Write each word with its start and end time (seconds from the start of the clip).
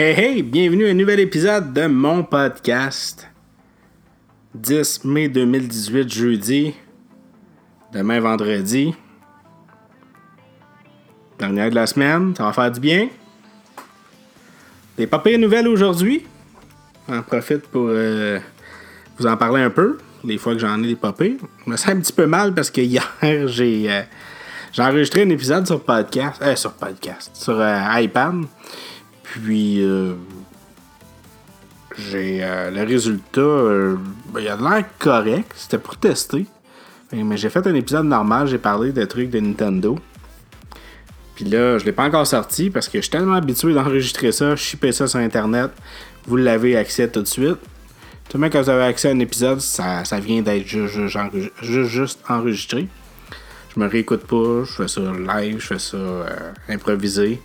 Hey 0.00 0.14
hey, 0.14 0.42
bienvenue 0.44 0.86
à 0.86 0.90
un 0.90 0.94
nouvel 0.94 1.18
épisode 1.18 1.72
de 1.72 1.88
mon 1.88 2.22
podcast. 2.22 3.26
10 4.54 5.04
mai 5.04 5.28
2018, 5.28 6.08
jeudi. 6.08 6.74
Demain, 7.92 8.20
vendredi. 8.20 8.94
Dernière 11.36 11.70
de 11.70 11.74
la 11.74 11.88
semaine, 11.88 12.32
ça 12.36 12.44
va 12.44 12.52
faire 12.52 12.70
du 12.70 12.78
bien. 12.78 13.08
Des 14.96 15.08
pas 15.08 15.18
pires 15.18 15.36
nouvelles 15.36 15.66
aujourd'hui. 15.66 16.24
J'en 17.08 17.22
profite 17.22 17.66
pour 17.66 17.88
euh, 17.88 18.38
vous 19.18 19.26
en 19.26 19.36
parler 19.36 19.62
un 19.62 19.70
peu. 19.70 19.98
Les 20.22 20.38
fois 20.38 20.52
que 20.54 20.60
j'en 20.60 20.80
ai 20.80 20.86
des 20.86 20.94
pas 20.94 21.12
pires. 21.12 21.40
Je 21.66 21.70
me 21.72 21.76
sens 21.76 21.88
un 21.88 21.98
petit 21.98 22.12
peu 22.12 22.26
mal 22.26 22.54
parce 22.54 22.70
que 22.70 22.82
hier, 22.82 23.04
j'ai 23.46 23.90
euh, 23.90 24.02
enregistré 24.78 25.22
un 25.22 25.30
épisode 25.30 25.66
sur 25.66 25.82
podcast. 25.82 26.40
Euh, 26.40 26.54
sur 26.54 26.74
podcast. 26.74 27.32
Sur 27.34 27.58
euh, 27.58 28.00
iPad. 28.00 28.44
Puis, 29.32 29.82
euh, 29.84 30.14
j'ai 31.98 32.40
euh, 32.42 32.70
le 32.70 32.82
résultat. 32.84 33.40
euh, 33.40 33.96
ben, 34.32 34.40
il 34.40 34.48
a 34.48 34.56
l'air 34.56 34.84
correct. 34.98 35.52
C'était 35.54 35.78
pour 35.78 35.96
tester. 35.96 36.46
Mais, 37.12 37.36
j'ai 37.36 37.48
fait 37.50 37.66
un 37.66 37.74
épisode 37.74 38.06
normal. 38.06 38.46
J'ai 38.46 38.58
parlé 38.58 38.92
de 38.92 39.04
trucs 39.04 39.30
de 39.30 39.40
Nintendo. 39.40 39.98
Puis 41.34 41.44
là, 41.44 41.78
je 41.78 41.84
l'ai 41.84 41.92
pas 41.92 42.04
encore 42.04 42.26
sorti 42.26 42.68
parce 42.68 42.88
que 42.88 42.98
je 42.98 43.02
suis 43.02 43.10
tellement 43.10 43.34
habitué 43.34 43.72
d'enregistrer 43.72 44.32
ça, 44.32 44.56
shipper 44.56 44.92
ça 44.92 45.06
sur 45.06 45.20
Internet. 45.20 45.70
Vous 46.26 46.36
l'avez 46.36 46.76
accès 46.76 47.08
tout 47.08 47.22
de 47.22 47.26
suite. 47.26 47.56
Tout 48.28 48.36
le 48.36 48.40
monde, 48.40 48.52
quand 48.52 48.60
vous 48.62 48.68
avez 48.70 48.82
accès 48.84 49.08
à 49.08 49.12
un 49.12 49.18
épisode, 49.20 49.60
ça, 49.60 50.02
vient 50.20 50.42
d'être 50.42 50.66
ju- 50.66 50.88
ju- 50.88 51.06
enregi- 51.06 51.50
ju- 51.62 51.86
juste 51.86 52.20
enregistré. 52.28 52.88
Je 53.74 53.80
me 53.80 53.88
réécoute 53.88 54.26
pas, 54.26 54.64
je 54.64 54.72
fais 54.72 54.88
ça 54.88 55.00
live, 55.00 55.60
je 55.60 55.66
fais 55.66 55.78
ça 55.78 55.96
euh, 55.96 56.52
improvisé. 56.68 57.40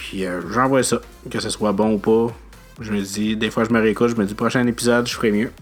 Puis 0.00 0.24
euh, 0.24 0.40
j'envoie 0.50 0.82
ça, 0.82 0.98
que 1.30 1.40
ce 1.40 1.50
soit 1.50 1.72
bon 1.72 1.92
ou 1.92 1.98
pas. 1.98 2.34
Je 2.80 2.90
me 2.90 3.02
dis, 3.02 3.36
des 3.36 3.50
fois 3.50 3.64
je 3.64 3.70
me 3.70 3.78
réécoute, 3.78 4.08
je 4.08 4.16
me 4.16 4.24
dis 4.24 4.32
prochain 4.32 4.66
épisode, 4.66 5.06
je 5.06 5.14
ferai 5.14 5.30
mieux. 5.30 5.52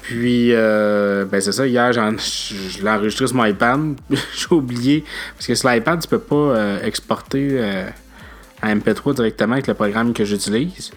Puis, 0.00 0.54
euh, 0.54 1.24
ben 1.24 1.40
c'est 1.40 1.50
ça, 1.50 1.66
hier, 1.66 1.92
je 1.92 2.80
l'ai 2.80 2.88
enregistré 2.88 3.26
sur 3.26 3.36
mon 3.36 3.44
iPad. 3.44 3.96
J'ai 4.10 4.54
oublié, 4.54 5.04
parce 5.34 5.48
que 5.48 5.54
sur 5.56 5.68
l'iPad, 5.68 6.00
tu 6.00 6.06
peux 6.06 6.20
pas 6.20 6.36
euh, 6.36 6.82
exporter 6.84 7.60
un 8.62 8.76
MP3 8.76 9.16
directement 9.16 9.54
avec 9.54 9.66
le 9.66 9.74
programme 9.74 10.14
que 10.14 10.24
j'utilise. 10.24 10.92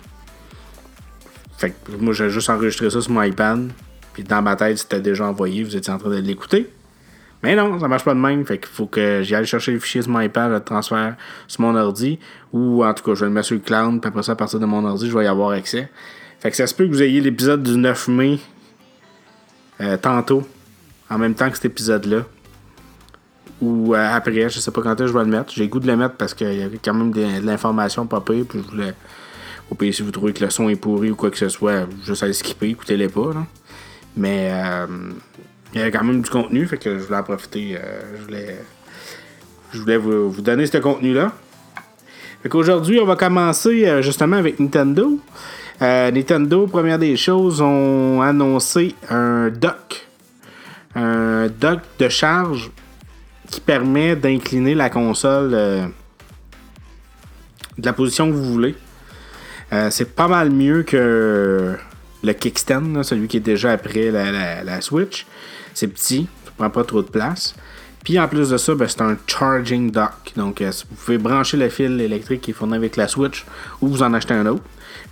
Fait 1.57 1.71
que 1.71 1.91
moi, 1.99 2.13
j'ai 2.13 2.29
juste 2.29 2.49
enregistré 2.49 2.89
ça 2.89 3.01
sur 3.01 3.11
mon 3.11 3.23
iPad. 3.23 3.71
Puis 4.13 4.23
dans 4.23 4.41
ma 4.41 4.55
tête, 4.55 4.77
c'était 4.77 5.01
déjà 5.01 5.25
envoyé, 5.25 5.63
vous 5.63 5.75
étiez 5.75 5.91
en 5.91 5.97
train 5.97 6.09
de 6.09 6.15
l'écouter. 6.17 6.71
Mais 7.43 7.55
non, 7.55 7.79
ça 7.79 7.87
marche 7.87 8.03
pas 8.03 8.13
de 8.13 8.19
même. 8.19 8.45
Fait 8.45 8.59
qu'il 8.59 8.67
faut 8.67 8.85
que 8.85 9.21
j'y 9.23 9.33
aille 9.33 9.45
chercher 9.45 9.71
le 9.71 9.79
fichier 9.79 10.01
sur 10.01 10.11
mon 10.11 10.21
iPad, 10.21 10.51
le 10.51 10.59
transfère 10.59 11.15
sur 11.47 11.61
mon 11.61 11.75
ordi. 11.75 12.19
Ou 12.53 12.83
en 12.83 12.93
tout 12.93 13.03
cas, 13.03 13.15
je 13.15 13.21
vais 13.21 13.27
le 13.27 13.33
mettre 13.33 13.47
sur 13.47 13.55
le 13.55 13.61
cloud. 13.61 13.99
Puis 13.99 14.07
après 14.07 14.23
ça, 14.23 14.33
à 14.33 14.35
partir 14.35 14.59
de 14.59 14.65
mon 14.65 14.85
ordi, 14.85 15.09
je 15.09 15.17
vais 15.17 15.25
y 15.25 15.27
avoir 15.27 15.51
accès. 15.51 15.89
Fait 16.39 16.51
que 16.51 16.57
ça 16.57 16.67
se 16.67 16.73
peut 16.73 16.85
que 16.85 16.91
vous 16.91 17.03
ayez 17.03 17.21
l'épisode 17.21 17.63
du 17.63 17.77
9 17.77 18.07
mai 18.09 18.39
euh, 19.79 19.97
tantôt, 19.97 20.43
en 21.09 21.17
même 21.17 21.33
temps 21.33 21.49
que 21.49 21.55
cet 21.55 21.65
épisode-là. 21.65 22.25
Ou 23.61 23.93
euh, 23.93 24.15
après, 24.15 24.49
je 24.49 24.59
sais 24.59 24.71
pas 24.71 24.81
quand 24.81 24.95
je 24.97 25.13
vais 25.13 25.23
le 25.23 25.25
mettre. 25.25 25.51
J'ai 25.53 25.63
le 25.63 25.69
goût 25.69 25.79
de 25.79 25.87
le 25.87 25.95
mettre 25.95 26.15
parce 26.15 26.33
qu'il 26.33 26.53
y 26.53 26.63
avait 26.63 26.79
quand 26.83 26.93
même 26.93 27.11
de, 27.11 27.45
l'information 27.45 28.05
pire. 28.07 28.21
Puis 28.25 28.45
je 28.53 28.69
voulais. 28.69 28.93
Au 29.69 29.75
pire, 29.75 29.93
si 29.93 30.01
vous 30.01 30.11
trouvez 30.11 30.33
que 30.33 30.43
le 30.43 30.49
son 30.49 30.67
est 30.67 30.75
pourri 30.75 31.11
ou 31.11 31.15
quoi 31.15 31.31
que 31.31 31.37
ce 31.37 31.47
soit, 31.47 31.87
juste 32.03 32.23
à 32.23 32.33
skipper, 32.33 32.69
écoutez-les 32.69 33.07
pas. 33.07 33.33
là. 33.33 33.45
Mais 34.17 34.49
euh, 34.51 34.87
il 35.73 35.79
y 35.79 35.81
avait 35.81 35.91
quand 35.91 36.03
même 36.03 36.21
du 36.21 36.29
contenu, 36.29 36.65
fait 36.65 36.77
que 36.77 36.97
je 36.97 37.03
voulais 37.03 37.19
en 37.19 37.23
profiter. 37.23 37.77
euh, 37.77 38.01
je 38.17 38.23
voulais, 38.23 38.57
je 39.73 39.79
voulais 39.79 39.97
vous, 39.97 40.29
vous 40.29 40.41
donner 40.41 40.65
ce 40.65 40.77
contenu-là. 40.77 41.31
Fait 42.43 42.49
qu'aujourd'hui, 42.49 42.99
on 42.99 43.05
va 43.05 43.15
commencer 43.15 43.87
euh, 43.87 44.01
justement 44.01 44.35
avec 44.35 44.59
Nintendo. 44.59 45.19
Euh, 45.81 46.11
Nintendo, 46.11 46.67
première 46.67 46.99
des 46.99 47.15
choses, 47.15 47.61
ont 47.61 48.21
annoncé 48.21 48.95
un 49.09 49.49
dock. 49.49 50.07
Un 50.95 51.47
dock 51.47 51.79
de 51.99 52.09
charge 52.09 52.69
qui 53.49 53.61
permet 53.61 54.15
d'incliner 54.15 54.75
la 54.75 54.89
console 54.89 55.51
de 55.51 55.85
la 57.77 57.93
position 57.93 58.27
que 58.27 58.33
vous 58.33 58.53
voulez. 58.53 58.75
C'est 59.89 60.15
pas 60.15 60.27
mal 60.27 60.51
mieux 60.51 60.83
que 60.83 61.77
le 62.23 62.33
kickstand, 62.33 63.03
celui 63.03 63.27
qui 63.27 63.37
est 63.37 63.41
déjà 63.41 63.71
après 63.71 64.11
la, 64.11 64.81
Switch. 64.81 65.25
C'est 65.73 65.87
petit, 65.87 66.27
ça 66.45 66.51
prend 66.57 66.69
pas 66.69 66.83
trop 66.83 67.01
de 67.01 67.09
place. 67.09 67.55
Puis 68.03 68.19
en 68.19 68.27
plus 68.27 68.49
de 68.49 68.57
ça, 68.57 68.73
ben, 68.75 68.87
c'est 68.87 69.01
un 69.01 69.17
charging 69.27 69.91
dock. 69.91 70.33
Donc 70.35 70.61
euh, 70.61 70.71
vous 70.89 70.95
pouvez 70.95 71.17
brancher 71.17 71.57
le 71.57 71.69
fil 71.69 72.01
électrique 72.01 72.41
qui 72.41 72.51
est 72.51 72.53
fourni 72.53 72.75
avec 72.75 72.95
la 72.95 73.07
Switch 73.07 73.45
ou 73.79 73.87
vous 73.87 74.03
en 74.03 74.13
achetez 74.13 74.33
un 74.33 74.45
autre. 74.47 74.63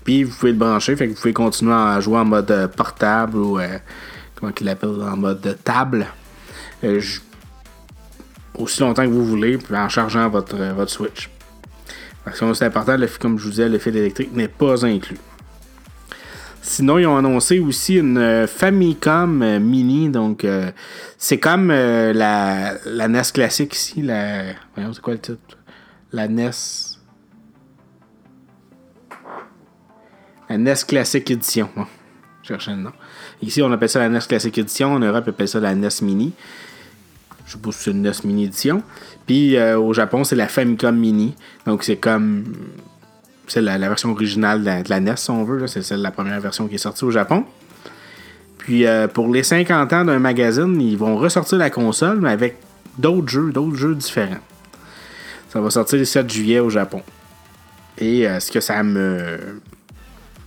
Puis 0.04 0.24
vous 0.24 0.36
pouvez 0.36 0.52
le 0.52 0.58
brancher, 0.58 0.96
vous 0.96 1.14
pouvez 1.14 1.34
continuer 1.34 1.74
à 1.74 2.00
jouer 2.00 2.18
en 2.18 2.26
mode 2.26 2.50
euh, 2.50 2.68
portable 2.68 3.38
ou 3.38 3.60
euh, 3.60 3.78
comment 4.36 4.52
qu'il 4.52 4.66
l'appelle 4.66 4.90
en 4.90 5.18
mode 5.18 5.42
de 5.42 5.54
table. 5.54 6.08
Aussi 8.56 8.82
longtemps 8.82 9.06
que 9.06 9.12
vous 9.12 9.26
voulez, 9.26 9.58
puis 9.58 9.76
en 9.76 9.88
chargeant 9.88 10.28
votre, 10.30 10.58
votre 10.74 10.92
Switch. 10.92 11.30
Parce 12.26 12.40
que 12.40 12.54
c'est 12.54 12.66
important, 12.66 12.98
comme 13.20 13.38
je 13.38 13.44
vous 13.44 13.50
disais, 13.52 13.70
le 13.70 13.78
fil 13.80 13.96
électrique 13.96 14.34
n'est 14.34 14.48
pas 14.48 14.86
inclus. 14.86 15.18
Sinon, 16.62 16.98
ils 16.98 17.08
ont 17.08 17.18
annoncé 17.18 17.60
aussi 17.60 17.96
une 17.96 18.18
euh, 18.18 18.48
Famicom 18.48 19.42
euh, 19.42 19.60
Mini. 19.60 20.10
Donc, 20.10 20.44
euh, 20.44 20.72
c'est 21.18 21.40
comme 21.40 21.72
euh, 21.72 22.14
la, 22.14 22.74
la 22.86 23.08
NES 23.08 23.22
classique 23.34 23.76
ici. 23.76 24.02
La, 24.02 24.54
voyons, 24.76 24.94
c'est 24.94 25.02
quoi 25.02 25.14
le 25.14 25.20
titre? 25.20 25.58
La 26.12 26.28
NES. 26.28 26.52
La 30.50 30.58
NES 30.58 30.74
Classic 30.88 31.30
Edition. 31.32 31.70
Je 32.44 32.48
cherchais 32.50 32.72
le 32.72 32.78
nom. 32.78 32.92
Ici, 33.42 33.62
on 33.62 33.72
appelle 33.72 33.90
ça 33.90 34.00
la 34.00 34.10
NES 34.10 34.20
Classic 34.28 34.58
Edition. 34.58 34.94
En 34.94 35.00
Europe, 35.00 35.26
on 35.28 35.30
appelle 35.30 35.48
ça 35.48 35.60
la 35.60 35.74
NES 35.74 35.88
Mini. 36.02 36.34
Je 37.46 37.54
sais 37.54 37.60
pas 37.60 37.72
si 37.72 37.84
c'est 37.84 37.92
une 37.92 38.02
NES 38.02 38.12
Mini 38.26 38.46
Edition. 38.46 38.84
Puis 39.26 39.60
au 39.60 39.94
Japon, 39.94 40.24
c'est 40.24 40.36
la 40.36 40.48
Famicom 40.48 40.96
Mini. 40.96 41.36
Donc, 41.66 41.84
c'est 41.84 41.98
comme 41.98 42.44
c'est 43.50 43.62
la, 43.62 43.78
version 43.78 44.12
originale 44.12 44.62
de 44.62 44.90
la, 44.90 45.00
NES, 45.00 45.16
si 45.18 45.32
on 45.32 45.44
veut. 45.44 45.66
C'est 45.68 45.82
celle 45.82 46.02
la 46.02 46.12
première 46.12 46.40
version 46.40 46.68
qui 46.68 46.76
est 46.76 46.80
sortie 46.80 47.04
au 47.04 47.12
Japon. 47.12 47.46
Puis 48.60 48.86
euh, 48.86 49.08
pour 49.08 49.28
les 49.34 49.44
50 49.44 49.92
ans 49.94 50.06
d'un 50.06 50.20
magazine, 50.20 50.80
ils 50.80 50.98
vont 50.98 51.18
ressortir 51.18 51.58
la 51.58 51.70
console, 51.70 52.20
mais 52.22 52.30
avec 52.30 52.58
d'autres 52.98 53.28
jeux, 53.28 53.52
d'autres 53.52 53.76
jeux 53.76 53.96
différents. 53.96 54.38
Ça 55.50 55.60
va 55.60 55.70
sortir 55.72 55.98
le 55.98 56.06
7 56.06 56.30
juillet 56.32 56.60
au 56.60 56.70
Japon. 56.70 57.02
Et 57.98 58.28
euh, 58.28 58.40
ce 58.40 58.52
que 58.52 58.60
ça 58.60 58.84
me 58.84 59.60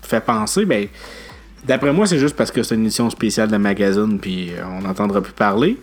fait 0.03 0.21
penser, 0.21 0.65
ben, 0.65 0.87
d'après 1.65 1.93
moi, 1.93 2.07
c'est 2.07 2.19
juste 2.19 2.37
parce 2.37 2.53
que 2.53 2.63
c'est 2.63 2.77
une 2.77 2.85
édition 2.85 3.11
spéciale 3.11 3.51
de 3.51 3.57
magazine, 3.57 4.21
puis 4.21 4.53
euh, 4.53 4.63
on 4.79 4.83
n'entendra 4.83 5.21
plus 5.21 5.33
parler. 5.33 5.77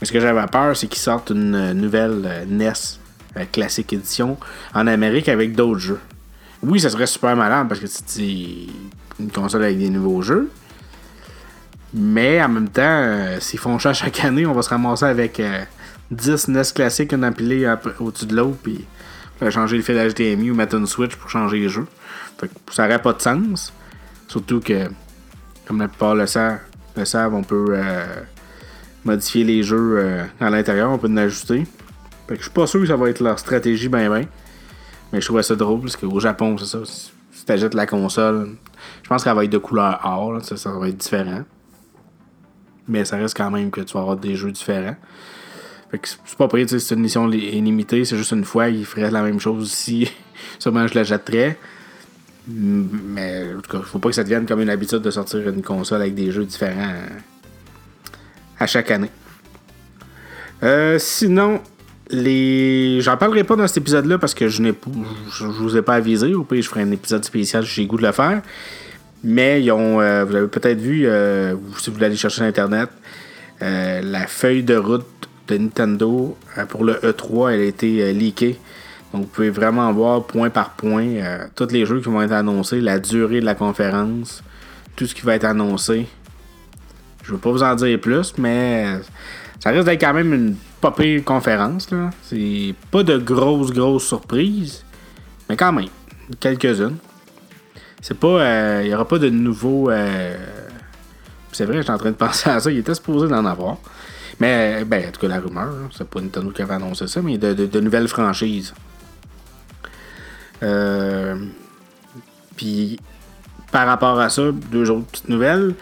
Mais 0.00 0.06
ce 0.06 0.12
que 0.12 0.18
j'avais 0.20 0.46
peur, 0.46 0.76
c'est 0.76 0.88
qu'ils 0.88 1.00
sortent 1.00 1.30
une 1.30 1.72
nouvelle 1.74 2.46
NES 2.48 2.72
classique 3.52 3.92
édition 3.92 4.36
en 4.74 4.86
Amérique 4.86 5.28
avec 5.28 5.54
d'autres 5.54 5.78
jeux. 5.78 6.00
Oui, 6.62 6.80
ça 6.80 6.90
serait 6.90 7.06
super 7.06 7.36
malade 7.36 7.68
parce 7.68 7.80
que 7.80 7.86
c'est 7.86 8.66
une 9.20 9.30
console 9.30 9.64
avec 9.64 9.78
des 9.78 9.90
nouveaux 9.90 10.22
jeux. 10.22 10.50
Mais 11.94 12.42
en 12.42 12.48
même 12.48 12.68
temps, 12.68 13.38
s'ils 13.40 13.58
font 13.58 13.78
ça 13.78 13.92
chaque 13.92 14.24
année, 14.24 14.44
on 14.44 14.52
va 14.52 14.62
se 14.62 14.68
ramasser 14.68 15.06
avec 15.06 15.40
euh, 15.40 15.64
10 16.10 16.48
NES 16.48 16.62
classiques, 16.74 17.12
une 17.12 17.24
empilée 17.24 17.72
au-dessus 18.00 18.26
de 18.26 18.36
l'autre, 18.36 18.58
puis 18.62 18.84
changer 19.50 19.76
le 19.76 19.82
fil 19.82 19.96
HDMI 19.96 20.50
ou 20.50 20.54
mettre 20.54 20.76
une 20.76 20.86
Switch 20.86 21.16
pour 21.16 21.30
changer 21.30 21.60
les 21.60 21.68
jeux. 21.68 21.86
Fait 22.38 22.48
que 22.48 22.54
ça 22.74 22.84
n'aurait 22.84 23.00
pas 23.00 23.12
de 23.12 23.22
sens. 23.22 23.72
Surtout 24.26 24.60
que, 24.60 24.88
comme 25.66 25.80
la 25.80 25.88
plupart 25.88 26.14
le 26.14 26.26
savent, 26.26 26.58
le 26.96 27.04
savent 27.04 27.34
on 27.34 27.42
peut 27.42 27.68
euh, 27.70 28.04
modifier 29.04 29.44
les 29.44 29.62
jeux 29.62 29.98
euh, 29.98 30.24
à 30.40 30.50
l'intérieur, 30.50 30.90
on 30.90 30.98
peut 30.98 31.08
en 31.08 31.16
ajuster. 31.16 31.66
Fait 32.28 32.34
que 32.34 32.40
je 32.40 32.44
suis 32.44 32.52
pas 32.52 32.66
sûr 32.66 32.80
que 32.80 32.86
ça 32.86 32.96
va 32.96 33.08
être 33.08 33.20
leur 33.20 33.38
stratégie 33.38 33.88
ben 33.88 34.10
ben. 34.10 34.26
Mais 35.12 35.20
je 35.20 35.26
trouvais 35.26 35.42
ça 35.42 35.54
drôle 35.54 35.80
parce 35.80 35.96
qu'au 35.96 36.20
Japon, 36.20 36.56
c'est 36.58 36.66
ça. 36.66 36.78
Si 36.84 37.44
tu 37.44 37.52
achètes 37.52 37.74
la 37.74 37.86
console, 37.86 38.56
je 39.02 39.08
pense 39.08 39.24
qu'elle 39.24 39.34
va 39.34 39.44
être 39.44 39.50
de 39.50 39.58
couleur 39.58 40.00
or, 40.04 40.42
ça, 40.42 40.70
va 40.72 40.88
être 40.88 40.96
différent. 40.96 41.44
Mais 42.88 43.04
ça 43.04 43.16
reste 43.16 43.36
quand 43.36 43.50
même 43.50 43.70
que 43.70 43.80
tu 43.80 43.94
vas 43.94 44.00
avoir 44.00 44.16
des 44.16 44.34
jeux 44.34 44.52
différents. 44.52 44.96
Fait 45.90 45.98
que 45.98 46.08
c'est 46.08 46.36
pas 46.36 46.48
prêt, 46.48 46.66
c'est 46.66 46.94
une 46.94 47.00
mission 47.00 47.26
li- 47.26 47.56
illimitée, 47.56 48.04
c'est 48.04 48.16
juste 48.16 48.32
une 48.32 48.44
fois, 48.44 48.68
il 48.68 48.84
ferait 48.84 49.10
la 49.10 49.22
même 49.22 49.40
chose 49.40 49.70
si 49.70 50.10
sûrement 50.58 50.86
je 50.86 50.94
la 50.94 51.04
jetterais. 51.04 51.58
Mais 52.46 53.54
en 53.56 53.60
tout 53.60 53.70
cas, 53.70 53.82
faut 53.82 53.98
pas 53.98 54.08
que 54.08 54.14
ça 54.14 54.24
devienne 54.24 54.46
comme 54.46 54.60
une 54.60 54.70
habitude 54.70 55.00
de 55.00 55.10
sortir 55.10 55.48
une 55.48 55.62
console 55.62 56.02
avec 56.02 56.14
des 56.14 56.30
jeux 56.30 56.44
différents 56.44 56.90
euh, 56.90 57.08
à 58.58 58.66
chaque 58.66 58.90
année. 58.90 59.10
Euh, 60.62 60.98
sinon, 60.98 61.60
les. 62.10 63.00
J'en 63.00 63.16
parlerai 63.16 63.44
pas 63.44 63.56
dans 63.56 63.66
cet 63.66 63.78
épisode-là 63.78 64.18
parce 64.18 64.34
que 64.34 64.48
je 64.48 64.62
n'ai 64.62 64.74
je, 65.32 65.44
vous 65.44 65.76
ai 65.76 65.82
pas 65.82 65.94
avisé. 65.94 66.34
Au 66.34 66.44
pire, 66.44 66.62
je 66.62 66.68
ferai 66.68 66.82
un 66.82 66.90
épisode 66.90 67.24
spécial 67.24 67.64
j'ai 67.64 67.86
goût 67.86 67.96
de 67.96 68.06
le 68.06 68.12
faire. 68.12 68.42
Mais 69.24 69.62
ils 69.62 69.72
ont, 69.72 70.00
euh, 70.00 70.24
vous 70.24 70.32
l'avez 70.32 70.46
peut-être 70.46 70.78
vu, 70.78 71.06
euh, 71.06 71.56
si 71.78 71.90
vous 71.90 71.98
l'allez 71.98 72.14
chercher 72.14 72.36
sur 72.36 72.44
Internet, 72.44 72.88
euh, 73.62 74.00
la 74.00 74.28
feuille 74.28 74.62
de 74.62 74.76
route 74.76 75.04
de 75.48 75.56
Nintendo 75.56 76.36
euh, 76.56 76.66
pour 76.66 76.84
le 76.84 76.94
E3, 76.94 77.52
elle 77.52 77.60
a 77.60 77.64
été 77.64 78.02
euh, 78.02 78.12
leakée 78.12 78.58
Donc, 79.12 79.22
vous 79.22 79.28
pouvez 79.28 79.50
vraiment 79.50 79.92
voir 79.92 80.24
point 80.24 80.50
par 80.50 80.70
point 80.70 81.06
euh, 81.06 81.46
tous 81.56 81.72
les 81.72 81.86
jeux 81.86 82.00
qui 82.00 82.08
vont 82.08 82.22
être 82.22 82.32
annoncés, 82.32 82.80
la 82.80 82.98
durée 82.98 83.40
de 83.40 83.44
la 83.44 83.54
conférence, 83.54 84.42
tout 84.94 85.06
ce 85.06 85.14
qui 85.14 85.22
va 85.22 85.34
être 85.34 85.44
annoncé. 85.44 86.06
Je 87.24 87.32
ne 87.32 87.36
veux 87.36 87.40
pas 87.40 87.50
vous 87.50 87.62
en 87.62 87.74
dire 87.74 88.00
plus, 88.00 88.34
mais 88.38 88.86
ça 89.58 89.70
risque 89.70 89.84
d'être 89.84 90.00
quand 90.00 90.14
même 90.14 90.32
une 90.32 90.56
pas 90.80 90.90
pire 90.92 91.24
conférence. 91.24 91.90
Là. 91.90 92.10
C'est 92.22 92.74
pas 92.90 93.02
de 93.02 93.18
grosses, 93.18 93.72
grosses 93.72 94.06
surprises, 94.06 94.84
mais 95.48 95.56
quand 95.56 95.72
même, 95.72 95.88
quelques-unes. 96.40 96.96
C'est 98.00 98.18
pas. 98.18 98.82
Il 98.82 98.88
n'y 98.88 98.94
aura 98.94 99.08
pas 99.08 99.18
de 99.18 99.28
nouveaux. 99.28 99.90
c'est 101.52 101.64
vrai, 101.64 101.78
j'étais 101.78 101.90
en 101.90 101.98
train 101.98 102.10
de 102.10 102.16
penser 102.16 102.48
à 102.50 102.60
ça. 102.60 102.70
Il 102.70 102.78
était 102.78 102.94
supposé 102.94 103.28
d'en 103.28 103.44
avoir. 103.44 103.78
Mais, 104.40 104.84
ben, 104.84 105.08
en 105.08 105.10
tout 105.10 105.20
cas, 105.20 105.28
la 105.28 105.40
rumeur, 105.40 105.74
c'est 105.96 106.08
pas 106.08 106.20
Nintendo 106.20 106.50
qui 106.50 106.62
avait 106.62 106.74
annoncé 106.74 107.08
ça, 107.08 107.20
mais 107.20 107.38
de, 107.38 107.54
de, 107.54 107.80
nouvelles 107.80 108.08
franchises. 108.08 108.72
Euh, 110.62 111.36
puis, 112.56 113.00
par 113.72 113.86
rapport 113.86 114.20
à 114.20 114.28
ça, 114.28 114.52
deux 114.52 114.90
autres 114.90 115.06
petites 115.06 115.28
nouvelles. 115.28 115.74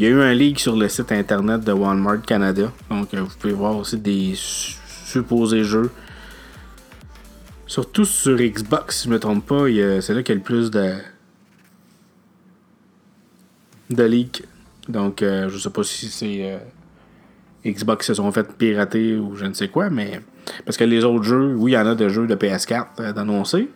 Il 0.00 0.04
y 0.04 0.06
a 0.06 0.10
eu 0.12 0.22
un 0.22 0.32
leak 0.32 0.58
sur 0.58 0.76
le 0.76 0.88
site 0.88 1.12
internet 1.12 1.62
de 1.62 1.72
Walmart 1.72 2.22
Canada. 2.22 2.72
Donc, 2.88 3.12
euh, 3.12 3.20
vous 3.20 3.36
pouvez 3.38 3.52
voir 3.52 3.76
aussi 3.76 3.98
des 3.98 4.32
supposés 4.34 5.62
jeux. 5.62 5.90
Surtout 7.66 8.06
sur 8.06 8.38
Xbox, 8.38 8.96
si 8.96 9.04
je 9.04 9.08
ne 9.10 9.14
me 9.16 9.20
trompe 9.20 9.44
pas, 9.44 9.66
c'est 10.00 10.14
là 10.14 10.22
qu'il 10.22 10.34
y 10.34 10.38
a 10.38 10.40
le 10.40 10.40
plus 10.40 10.70
de, 10.70 10.94
de 13.90 14.02
leaks. 14.04 14.42
Donc, 14.88 15.20
euh, 15.20 15.50
je 15.50 15.58
sais 15.58 15.68
pas 15.68 15.84
si 15.84 16.08
c'est 16.08 16.58
Xbox 17.66 18.06
se 18.06 18.14
sont 18.14 18.32
fait 18.32 18.50
pirater 18.56 19.18
ou 19.18 19.36
je 19.36 19.44
ne 19.44 19.52
sais 19.52 19.68
quoi, 19.68 19.90
mais. 19.90 20.22
Parce 20.64 20.78
que 20.78 20.84
les 20.84 21.04
autres 21.04 21.24
jeux, 21.24 21.54
oui, 21.56 21.72
il 21.72 21.74
y 21.74 21.78
en 21.78 21.86
a 21.86 21.94
de 21.94 22.08
jeux 22.08 22.26
de 22.26 22.36
PS4 22.36 22.86
euh, 23.00 23.12
d'annoncer, 23.12 23.68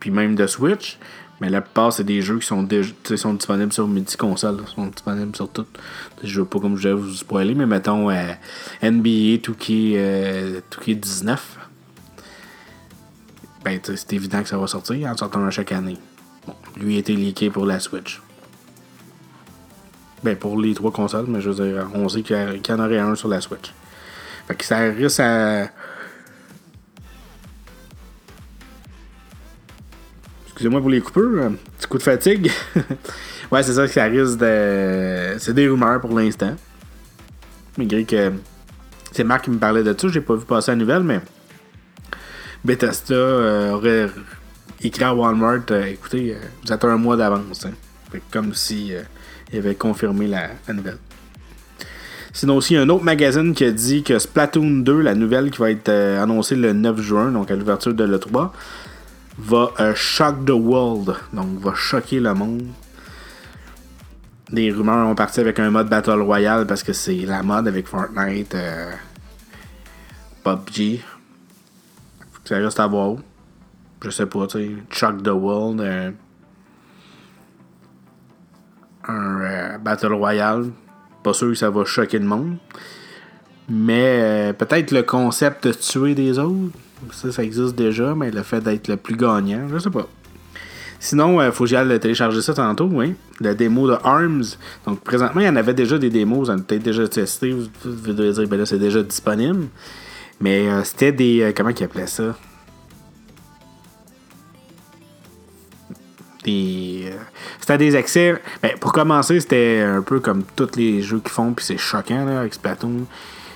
puis 0.00 0.10
même 0.10 0.34
de 0.34 0.46
Switch, 0.46 0.98
mais 1.42 1.50
la 1.50 1.60
plupart, 1.60 1.92
c'est 1.92 2.04
des 2.04 2.22
jeux 2.22 2.38
qui 2.38 2.46
sont, 2.46 2.68
sont 3.16 3.34
disponibles 3.34 3.72
sur 3.72 3.88
multi-console, 3.88 4.60
sont 4.76 4.86
disponibles 4.86 5.34
sur 5.34 5.48
tout. 5.48 5.66
Je 6.22 6.38
veux 6.38 6.46
pas 6.46 6.60
comme 6.60 6.76
je 6.76 6.88
vais 6.88 6.94
vous 6.94 7.12
spoiler, 7.14 7.56
mais 7.56 7.66
mettons 7.66 8.10
euh, 8.10 8.32
NBA 8.80 9.42
2K, 9.42 10.62
19 10.86 11.58
ben, 13.64 13.80
c'est 13.82 14.12
évident 14.12 14.40
que 14.42 14.48
ça 14.48 14.56
va 14.56 14.68
sortir 14.68 15.08
en 15.08 15.16
sortant 15.16 15.44
à 15.44 15.50
chaque 15.50 15.72
année. 15.72 15.98
Bon, 16.46 16.54
lui 16.76 16.94
a 16.94 16.98
été 17.00 17.14
leaké 17.14 17.50
pour 17.50 17.66
la 17.66 17.80
Switch. 17.80 18.22
Ben, 20.22 20.36
pour 20.36 20.60
les 20.60 20.74
trois 20.74 20.92
consoles, 20.92 21.26
mais 21.28 21.40
je 21.40 21.50
veux 21.50 21.64
dire, 21.64 21.88
on 21.92 22.08
sait 22.08 22.22
qu'il 22.22 22.36
y 22.36 22.72
en 22.72 22.78
aurait 22.78 22.98
un 22.98 23.16
sur 23.16 23.28
la 23.28 23.40
Switch. 23.40 23.72
Fait 24.46 24.54
que 24.54 24.64
ça 24.64 24.78
risque 24.78 25.18
à. 25.18 25.70
Excusez-moi 30.62 30.80
pour 30.80 30.90
les 30.90 31.00
coupures, 31.00 31.42
un 31.42 31.54
petit 31.76 31.88
coup 31.88 31.98
de 31.98 32.04
fatigue. 32.04 32.48
ouais, 33.50 33.64
c'est 33.64 33.72
ça 33.72 33.84
que 33.84 33.92
ça 33.92 34.04
risque 34.04 34.38
de. 34.38 35.34
C'est 35.38 35.54
des 35.54 35.66
rumeurs 35.66 36.00
pour 36.00 36.16
l'instant. 36.16 36.54
Malgré 37.76 38.04
que. 38.04 38.30
C'est 39.10 39.24
Marc 39.24 39.46
qui 39.46 39.50
me 39.50 39.58
parlait 39.58 39.82
de 39.82 39.92
ça, 39.98 40.06
j'ai 40.06 40.20
pas 40.20 40.36
vu 40.36 40.44
passer 40.44 40.70
la 40.70 40.76
nouvelle, 40.76 41.02
mais. 41.02 41.20
Bethesda 42.64 43.12
euh, 43.12 43.72
aurait 43.72 44.08
écrit 44.80 45.02
à 45.02 45.12
Walmart 45.12 45.62
euh, 45.72 45.86
écoutez, 45.86 46.36
euh, 46.36 46.38
vous 46.64 46.72
êtes 46.72 46.84
un 46.84 46.96
mois 46.96 47.16
d'avance. 47.16 47.66
Hein. 47.66 48.18
Comme 48.30 48.54
si 48.54 48.92
il 49.52 49.58
avait 49.58 49.74
confirmé 49.74 50.28
la, 50.28 50.50
nouvelle. 50.72 50.98
Sinon 52.34 52.56
aussi, 52.56 52.76
un 52.76 52.88
autre 52.88 53.04
magazine 53.04 53.52
qui 53.52 53.64
a 53.64 53.70
dit 53.70 54.02
que 54.02 54.18
Splatoon 54.18 54.78
2, 54.80 55.00
la 55.00 55.14
nouvelle 55.14 55.50
qui 55.50 55.58
va 55.58 55.70
être 55.70 55.90
euh, 55.90 56.22
annoncée 56.22 56.56
le 56.56 56.72
9 56.72 57.00
juin, 57.02 57.30
donc 57.30 57.50
à 57.50 57.56
l'ouverture 57.56 57.92
de 57.92 58.04
l'E3, 58.04 58.50
va 59.38 59.72
euh, 59.80 59.94
shock 59.94 60.44
the 60.44 60.50
world, 60.50 61.16
donc 61.32 61.58
va 61.60 61.74
choquer 61.74 62.20
le 62.20 62.34
monde. 62.34 62.66
Des 64.50 64.70
rumeurs 64.70 65.08
ont 65.08 65.14
parti 65.14 65.40
avec 65.40 65.58
un 65.58 65.70
mode 65.70 65.88
Battle 65.88 66.20
Royale 66.20 66.66
parce 66.66 66.82
que 66.82 66.92
c'est 66.92 67.24
la 67.26 67.42
mode 67.42 67.68
avec 67.68 67.86
Fortnite, 67.86 68.54
euh, 68.54 68.92
PUBG. 70.44 71.00
Ça 72.44 72.56
reste 72.56 72.80
à 72.80 72.86
voir. 72.86 73.16
Je 74.04 74.10
sais 74.10 74.26
pas, 74.26 74.46
tu 74.46 74.58
sais, 74.58 74.70
shock 74.90 75.22
the 75.22 75.28
world 75.28 75.80
un 79.08 79.40
euh, 79.40 79.78
Battle 79.78 80.12
Royale. 80.12 80.66
Pas 81.22 81.32
sûr 81.32 81.48
que 81.48 81.54
ça 81.54 81.70
va 81.70 81.84
choquer 81.84 82.18
le 82.18 82.26
monde. 82.26 82.56
Mais 83.68 84.20
euh, 84.20 84.52
peut-être 84.52 84.90
le 84.90 85.02
concept 85.02 85.66
de 85.66 85.72
tuer 85.72 86.14
des 86.14 86.38
autres. 86.38 86.76
Ça, 87.10 87.32
ça 87.32 87.42
existe 87.42 87.74
déjà, 87.74 88.14
mais 88.14 88.30
le 88.30 88.42
fait 88.42 88.60
d'être 88.60 88.88
le 88.88 88.96
plus 88.96 89.16
gagnant, 89.16 89.68
je 89.72 89.78
sais 89.78 89.90
pas. 89.90 90.08
Sinon, 91.02 91.42
il 91.42 91.46
euh, 91.46 91.52
faut 91.52 91.64
que 91.64 91.70
j'aille 91.70 91.98
télécharger 91.98 92.40
ça 92.42 92.54
tantôt, 92.54 92.88
oui. 92.92 93.14
La 93.40 93.54
démo 93.54 93.88
de 93.88 93.96
ARMS. 94.04 94.44
Donc, 94.86 95.00
présentement, 95.00 95.40
il 95.40 95.46
y 95.46 95.48
en 95.48 95.56
avait 95.56 95.74
déjà 95.74 95.98
des 95.98 96.10
démos. 96.10 96.46
Vous 96.46 96.50
en 96.50 96.52
avez 96.54 96.62
peut-être 96.62 96.84
déjà 96.84 97.08
testé. 97.08 97.50
Vous 97.50 98.12
devez 98.12 98.32
dire, 98.32 98.46
ben 98.46 98.56
là, 98.56 98.66
c'est 98.66 98.78
déjà 98.78 99.02
disponible. 99.02 99.66
Mais 100.40 100.68
c'était 100.84 101.10
des. 101.10 101.52
comment 101.56 101.70
ils 101.70 101.82
appelaient 101.82 102.06
ça? 102.06 102.36
Des. 106.44 107.06
Euh, 107.06 107.16
c'était 107.58 107.78
des 107.78 107.96
accès. 107.96 108.40
Ben, 108.62 108.78
pour 108.78 108.92
commencer, 108.92 109.40
c'était 109.40 109.80
un 109.84 110.02
peu 110.02 110.20
comme 110.20 110.44
tous 110.54 110.76
les 110.76 111.02
jeux 111.02 111.18
qu'ils 111.18 111.30
font, 111.30 111.52
puis 111.52 111.64
c'est 111.64 111.78
choquant 111.78 112.24
là, 112.24 112.40
avec 112.40 112.54
Splatoon. 112.54 113.06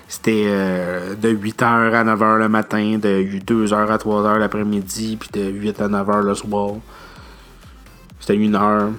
C'était 0.09 0.45
euh, 0.47 1.15
de 1.15 1.31
8h 1.31 1.65
à 1.65 2.05
9h 2.05 2.39
le 2.39 2.49
matin, 2.49 2.99
de 2.99 3.25
2h 3.45 3.75
à 3.75 3.97
3h 3.97 4.39
l'après-midi, 4.39 5.17
puis 5.17 5.29
de 5.33 5.51
8 5.51 5.81
à 5.81 5.89
9h 5.89 6.23
le 6.23 6.35
soir. 6.35 6.75
C'était 8.21 8.37
une 8.37 8.55
heure. 8.55 8.91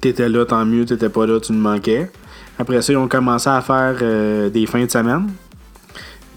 T'étais 0.00 0.28
là, 0.28 0.44
tant 0.44 0.64
mieux, 0.64 0.84
t'étais 0.84 1.08
pas 1.08 1.26
là, 1.26 1.40
tu 1.40 1.52
me 1.52 1.58
manquais. 1.58 2.10
Après 2.58 2.80
ça, 2.82 2.92
ils 2.92 2.96
ont 2.96 3.08
commencé 3.08 3.48
à 3.48 3.60
faire 3.60 3.96
euh, 4.02 4.50
des 4.50 4.66
fins 4.66 4.84
de 4.84 4.90
semaine. 4.90 5.28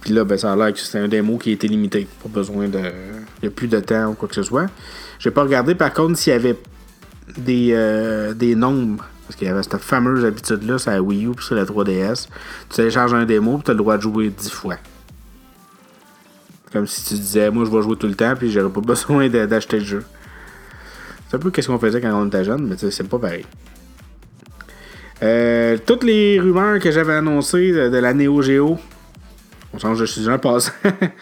Puis 0.02 0.14
là, 0.14 0.24
ben, 0.24 0.38
ça 0.38 0.54
a 0.54 0.56
l'air 0.56 0.74
que 0.74 0.80
c'était 0.80 1.00
un 1.00 1.08
démo 1.08 1.38
qui 1.38 1.52
était 1.52 1.68
limité. 1.68 2.08
Pas 2.24 2.30
besoin 2.30 2.68
de. 2.68 2.80
Il 2.80 3.44
n'y 3.44 3.48
a 3.48 3.52
plus 3.52 3.68
de 3.68 3.80
temps 3.80 4.08
ou 4.08 4.14
quoi 4.14 4.28
que 4.28 4.36
ce 4.36 4.44
soit. 4.44 4.68
J'ai 5.20 5.32
pas 5.32 5.44
regardé 5.44 5.76
par 5.76 5.94
contre 5.94 6.18
s'il 6.18 6.34
y 6.34 6.36
avait 6.36 6.58
des, 7.38 7.70
euh, 7.72 8.34
des 8.34 8.56
nombres. 8.56 9.06
Parce 9.32 9.40
qu'il 9.40 9.48
y 9.48 9.50
avait 9.50 9.64
cette 9.64 9.78
fameuse 9.78 10.26
habitude-là 10.26 10.78
sur 10.78 10.92
la 10.92 11.02
Wii 11.02 11.26
U 11.26 11.30
et 11.30 11.42
sur 11.42 11.56
la 11.56 11.64
3DS. 11.64 12.28
Tu 12.70 12.76
télécharges 12.76 13.14
un 13.14 13.24
démo 13.24 13.60
et 13.60 13.64
tu 13.64 13.72
as 13.72 13.74
le 13.74 13.78
droit 13.78 13.96
de 13.96 14.02
jouer 14.02 14.30
10 14.30 14.50
fois. 14.50 14.76
Comme 16.74 16.86
si 16.86 17.06
tu 17.06 17.14
disais, 17.14 17.50
moi 17.50 17.64
je 17.64 17.72
vais 17.72 17.82
jouer 17.82 17.96
tout 17.96 18.08
le 18.08 18.16
temps 18.16 18.34
puis 18.38 18.52
j'aurais 18.52 18.70
pas 18.70 18.82
besoin 18.86 19.30
d'acheter 19.30 19.80
le 19.80 19.86
jeu. 19.86 20.04
C'est 21.30 21.38
un 21.38 21.40
peu 21.40 21.50
ce 21.62 21.66
qu'on 21.66 21.80
faisait 21.80 22.02
quand 22.02 22.14
on 22.14 22.28
était 22.28 22.44
jeune, 22.44 22.68
mais 22.68 22.76
c'est 22.78 23.08
pas 23.08 23.20
pareil. 23.20 23.46
Euh, 25.24 25.78
toutes 25.86 26.04
les 26.04 26.38
rumeurs 26.38 26.80
que 26.80 26.92
j'avais 26.92 27.14
annoncées 27.14 27.72
de, 27.72 27.98
la 27.98 28.14
Neo 28.14 28.42
Geo, 28.42 28.78
on 29.74 29.80
change 29.80 30.02
de 30.02 30.06
sujet 30.08 30.30
un 30.30 30.40
passe. 30.40 30.74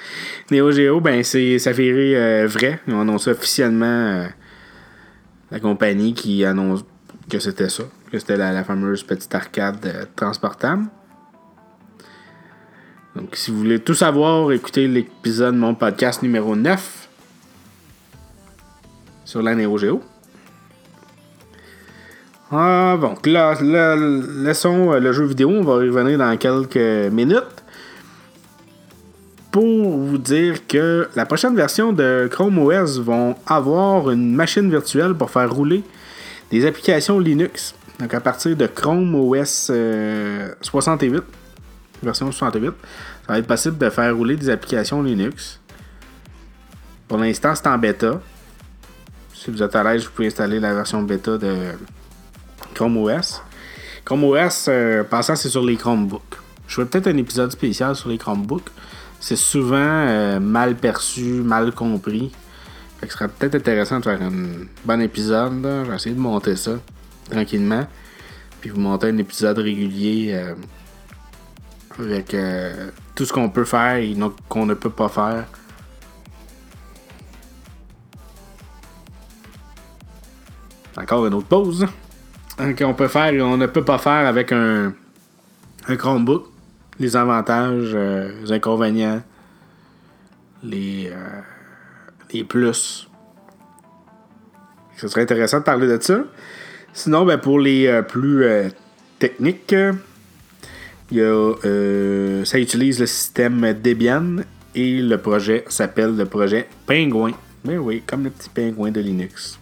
Neo 0.50 0.72
Geo, 0.72 1.00
ben 1.00 1.24
c'est 1.24 1.60
s'avérer 1.60 2.18
euh, 2.18 2.48
vrai. 2.48 2.80
Ils 2.88 2.96
ont 2.96 3.02
annoncé 3.02 3.30
officiellement 3.30 3.86
euh, 3.86 4.26
la 5.52 5.60
compagnie 5.60 6.16
qui 6.16 6.44
annonce 6.44 6.84
que 7.30 7.38
c'était 7.38 7.70
ça. 7.70 7.84
C'était 8.12 8.38
la, 8.38 8.64
fameuse 8.64 9.04
petite 9.04 9.34
arcade 9.36 9.86
euh, 9.86 10.06
transportable. 10.16 10.86
Donc 13.16 13.36
si 13.36 13.52
vous 13.52 13.58
voulez 13.58 13.80
tout 13.80 13.94
savoir, 13.94 14.52
écoutez 14.52 14.88
l'épisode 14.88 15.54
de 15.54 15.60
mon 15.60 15.76
podcast 15.76 16.24
numéro 16.24 16.56
9 16.56 17.10
sur 19.26 19.42
la 19.42 19.54
Neo 19.54 19.78
Geo. 19.78 20.02
Ah, 22.52 22.98
bon, 23.00 23.16
là, 23.26 23.54
là, 23.62 23.96
laissons 23.96 24.94
le 24.94 25.12
jeu 25.12 25.26
vidéo. 25.26 25.50
On 25.50 25.62
va 25.62 25.86
y 25.86 25.90
revenir 25.90 26.18
dans 26.18 26.36
quelques 26.36 27.12
minutes 27.12 27.64
pour 29.52 29.64
vous 29.64 30.18
dire 30.18 30.66
que 30.68 31.10
la 31.16 31.26
prochaine 31.26 31.56
version 31.56 31.94
de 31.94 32.28
Chrome 32.32 32.58
OS 32.58 33.00
vont 33.00 33.36
avoir 33.46 34.10
une 34.10 34.34
machine 34.34 34.70
virtuelle 34.70 35.14
pour 35.14 35.30
faire 35.30 35.52
rouler 35.52 35.84
des 36.52 36.66
applications 36.66 37.20
Linux. 37.20 37.76
Donc 38.00 38.14
à 38.14 38.20
partir 38.20 38.56
de 38.56 38.68
Chrome 38.68 39.14
OS 39.16 39.72
68, 40.62 41.16
euh, 41.16 41.22
version 42.02 42.32
68, 42.32 42.72
ça 43.28 43.34
va 43.34 43.40
être 43.40 43.48
possible 43.48 43.78
de 43.78 43.90
faire 43.90 44.16
rouler 44.16 44.36
des 44.36 44.50
applications 44.50 45.04
Linux. 45.04 45.60
Pour 47.08 47.18
l'instant, 47.18 47.54
c'est 47.56 47.68
en 47.68 47.78
bêta. 47.78 48.22
Si 49.34 49.52
vous 49.52 49.62
êtes 49.62 49.76
à 49.76 49.84
l'aise, 49.84 50.06
vous 50.06 50.12
pouvez 50.12 50.28
installer 50.28 50.60
la 50.60 50.74
version 50.74 51.02
bêta 51.02 51.38
de 51.38 51.56
Chrome 52.74 52.98
OS. 52.98 53.42
Chrome 54.06 54.24
OS, 54.24 54.68
euh, 54.70 55.04
passant, 55.04 55.36
c'est 55.36 55.50
sur 55.50 55.64
les 55.64 55.76
Chromebooks. 55.76 56.22
Je 56.68 56.76
ferai 56.76 56.88
peut-être 56.88 57.08
un 57.08 57.18
épisode 57.18 57.52
spécial 57.52 57.96
sur 57.96 58.10
les 58.10 58.18
Chromebooks 58.18 58.70
c'est 59.20 59.36
souvent 59.36 59.76
euh, 59.78 60.40
mal 60.40 60.76
perçu, 60.76 61.42
mal 61.44 61.74
compris. 61.74 62.32
Fait 63.00 63.08
que 63.08 63.12
ce 63.12 63.18
serait 63.18 63.30
peut-être 63.30 63.56
intéressant 63.56 64.00
de 64.00 64.06
faire 64.06 64.22
un 64.22 64.32
bon 64.86 65.02
épisode. 65.02 65.62
Je 65.64 65.90
vais 65.90 65.96
essayer 65.96 66.16
de 66.16 66.20
monter 66.20 66.56
ça 66.56 66.72
tranquillement. 67.30 67.88
Puis 68.62 68.70
vous 68.70 68.80
montez 68.80 69.08
un 69.08 69.18
épisode 69.18 69.60
régulier 69.60 70.32
euh, 70.34 70.56
avec 71.98 72.34
euh, 72.34 72.90
tout 73.16 73.26
ce 73.26 73.32
qu'on 73.32 73.50
peut 73.50 73.66
faire 73.66 73.96
et 73.96 74.16
qu'on 74.50 74.66
ne 74.66 74.74
peut 74.74 74.90
pas 74.90 75.08
faire. 75.08 75.46
Encore 80.98 81.26
une 81.28 81.34
autre 81.34 81.48
pause. 81.48 81.88
Hein, 82.58 82.74
qu'on 82.74 82.94
peut 82.94 83.08
faire 83.08 83.34
et 83.34 83.42
on 83.42 83.56
ne 83.56 83.68
peut 83.68 83.86
pas 83.86 83.98
faire 83.98 84.28
avec 84.28 84.52
un, 84.52 84.94
Chromebook. 85.88 86.48
Les 87.00 87.16
avantages, 87.16 87.92
euh, 87.94 88.42
les 88.42 88.52
inconvénients, 88.52 89.22
les, 90.62 91.14
les 92.34 92.44
plus. 92.44 93.10
Ce 94.98 95.08
serait 95.08 95.22
intéressant 95.22 95.60
de 95.60 95.64
parler 95.64 95.88
de 95.88 95.98
ça. 96.02 96.20
Sinon, 97.00 97.26
ben, 97.26 97.38
pour 97.38 97.60
les 97.60 97.88
euh, 97.88 98.02
plus 98.02 98.46
techniques, 99.20 99.74
il 101.12 101.18
y 101.18 101.22
a, 101.22 102.44
ça 102.44 102.60
utilise 102.60 103.00
le 103.00 103.06
système 103.06 103.74
Debian 103.74 104.44
et 104.76 105.02
le 105.02 105.18
projet 105.18 105.64
s'appelle 105.70 106.18
le 106.18 106.26
projet 106.26 106.68
Penguin. 106.86 107.32
Ben 107.64 107.78
oui, 107.78 108.04
comme 108.06 108.26
le 108.26 108.30
petit 108.30 108.50
pingouin 108.50 108.92
de 108.92 109.00
Linux. 109.00 109.58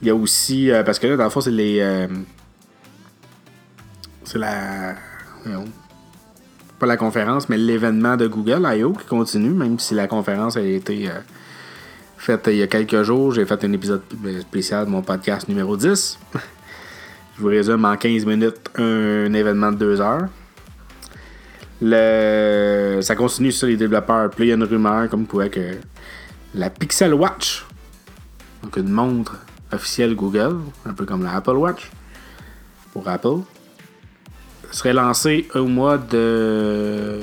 Il 0.00 0.08
y 0.08 0.10
a 0.10 0.16
aussi, 0.16 0.70
parce 0.84 0.98
que 0.98 1.06
là, 1.06 1.16
dans 1.16 1.24
le 1.24 1.30
fond, 1.30 1.40
c'est 1.40 1.52
les. 1.52 2.08
c'est 4.24 4.38
la 4.38 4.96
pas 6.82 6.86
la 6.88 6.96
conférence, 6.96 7.48
mais 7.48 7.58
l'événement 7.58 8.16
de 8.16 8.26
Google 8.26 8.66
I.O. 8.66 8.92
qui 8.92 9.06
continue, 9.06 9.50
même 9.50 9.78
si 9.78 9.94
la 9.94 10.08
conférence 10.08 10.56
a 10.56 10.62
été 10.62 11.08
euh, 11.08 11.12
faite 12.22 12.46
il 12.46 12.56
y 12.56 12.62
a 12.62 12.68
quelques 12.68 13.02
jours. 13.02 13.34
J'ai 13.34 13.44
fait 13.44 13.64
un 13.64 13.72
épisode 13.72 14.02
spécial 14.42 14.86
de 14.86 14.90
mon 14.90 15.02
podcast 15.02 15.48
numéro 15.48 15.76
10. 15.76 16.20
Je 17.36 17.40
vous 17.42 17.48
résume 17.48 17.84
en 17.84 17.96
15 17.96 18.24
minutes 18.26 18.70
un, 18.76 19.32
événement 19.34 19.72
de 19.72 19.78
2 19.78 20.00
heures. 20.00 20.28
Ça 23.02 23.16
continue 23.16 23.50
sur 23.50 23.66
les 23.66 23.76
développeurs. 23.76 24.30
Puis 24.30 24.44
il 24.44 24.48
y 24.48 24.52
a 24.52 24.54
une 24.54 24.62
rumeur 24.62 25.08
comme 25.08 25.26
quoi 25.26 25.48
que 25.48 25.78
la 26.54 26.70
Pixel 26.70 27.12
Watch, 27.12 27.66
donc 28.62 28.76
une 28.76 28.90
montre 28.90 29.36
officielle 29.72 30.14
Google, 30.14 30.58
un 30.86 30.92
peu 30.92 31.04
comme 31.04 31.24
la 31.24 31.34
Apple 31.34 31.56
Watch 31.56 31.90
pour 32.92 33.08
Apple, 33.08 33.40
serait 34.70 34.92
lancé 34.92 35.48
au 35.56 35.66
mois 35.66 35.98
de 35.98 37.18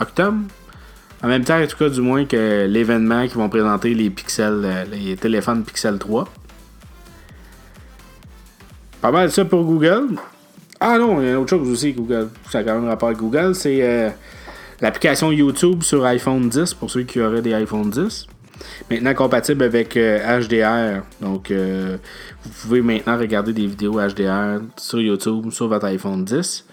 octobre. 0.00 0.38
En 1.22 1.28
même 1.28 1.44
temps, 1.44 1.60
en 1.60 1.66
tout 1.66 1.76
cas, 1.76 1.88
du 1.90 2.00
moins 2.00 2.24
que 2.24 2.66
l'événement 2.66 3.26
qui 3.28 3.34
vont 3.34 3.48
présenter 3.48 3.92
les 3.92 4.08
pixels, 4.08 4.62
euh, 4.64 4.84
les 4.84 5.16
téléphones 5.16 5.64
Pixel 5.64 5.98
3. 5.98 6.26
Pas 9.02 9.10
mal 9.10 9.30
ça 9.30 9.44
pour 9.44 9.64
Google. 9.64 10.16
Ah 10.78 10.96
non, 10.98 11.20
il 11.20 11.28
y 11.28 11.30
a 11.30 11.38
autre 11.38 11.50
chose 11.50 11.68
aussi, 11.68 11.92
Google. 11.92 12.30
Ça 12.50 12.58
a 12.58 12.64
quand 12.64 12.74
même 12.74 12.88
rapport 12.88 13.08
avec 13.10 13.20
Google. 13.20 13.54
C'est 13.54 13.82
euh, 13.82 14.08
l'application 14.80 15.30
YouTube 15.30 15.82
sur 15.82 16.04
iPhone 16.06 16.48
10 16.48 16.72
pour 16.74 16.90
ceux 16.90 17.02
qui 17.02 17.20
auraient 17.20 17.42
des 17.42 17.52
iPhone 17.52 17.90
10. 17.90 18.26
Maintenant 18.90 19.14
compatible 19.14 19.62
avec 19.64 19.94
HDR. 19.94 20.64
Euh, 20.64 21.00
Donc, 21.20 21.52
vous 21.52 22.50
pouvez 22.62 22.80
maintenant 22.80 23.18
regarder 23.18 23.52
des 23.52 23.66
vidéos 23.66 24.00
HDR 24.00 24.62
sur 24.78 25.00
YouTube, 25.00 25.50
sur 25.50 25.68
votre 25.68 25.84
iPhone 25.86 26.24
10. 26.24 26.66